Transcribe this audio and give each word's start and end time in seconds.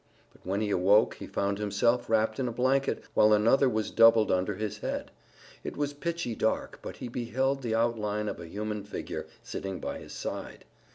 But 0.33 0.43
when 0.43 0.61
he 0.61 0.71
awoke 0.71 1.17
he 1.19 1.27
found 1.27 1.59
himself 1.59 2.09
wrapped 2.09 2.39
in 2.39 2.47
a 2.47 2.51
blanket, 2.51 3.03
while 3.13 3.33
another 3.33 3.69
was 3.69 3.91
doubled 3.91 4.31
under 4.31 4.55
his 4.55 4.79
head. 4.79 5.11
It 5.63 5.77
was 5.77 5.93
pitchy 5.93 6.33
dark, 6.33 6.79
but 6.81 6.97
he 6.97 7.07
beheld 7.07 7.61
the 7.61 7.75
outline 7.75 8.27
of 8.27 8.39
a 8.39 8.47
human 8.49 8.83
figure, 8.83 9.27
sitting 9.43 9.79
by 9.79 9.99
his 9.99 10.13
side. 10.13 10.65